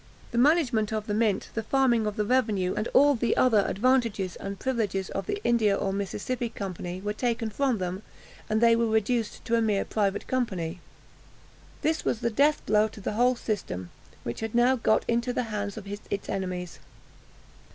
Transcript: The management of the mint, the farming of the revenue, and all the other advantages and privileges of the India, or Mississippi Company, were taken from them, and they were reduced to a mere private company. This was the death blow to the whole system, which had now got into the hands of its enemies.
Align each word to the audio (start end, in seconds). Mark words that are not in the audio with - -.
The 0.31 0.39
management 0.39 0.91
of 0.91 1.05
the 1.05 1.13
mint, 1.13 1.49
the 1.53 1.61
farming 1.61 2.07
of 2.07 2.15
the 2.15 2.25
revenue, 2.25 2.73
and 2.75 2.87
all 2.87 3.13
the 3.13 3.37
other 3.37 3.63
advantages 3.67 4.35
and 4.35 4.57
privileges 4.57 5.11
of 5.11 5.27
the 5.27 5.39
India, 5.43 5.75
or 5.75 5.93
Mississippi 5.93 6.49
Company, 6.49 6.99
were 6.99 7.13
taken 7.13 7.51
from 7.51 7.77
them, 7.77 8.01
and 8.49 8.61
they 8.61 8.75
were 8.75 8.87
reduced 8.87 9.45
to 9.45 9.53
a 9.53 9.61
mere 9.61 9.85
private 9.85 10.25
company. 10.25 10.79
This 11.83 12.03
was 12.03 12.21
the 12.21 12.31
death 12.31 12.65
blow 12.65 12.87
to 12.87 12.99
the 12.99 13.13
whole 13.13 13.35
system, 13.35 13.91
which 14.23 14.39
had 14.39 14.55
now 14.55 14.75
got 14.75 15.05
into 15.07 15.33
the 15.33 15.43
hands 15.53 15.77
of 15.77 15.85
its 16.09 16.27
enemies. 16.27 16.79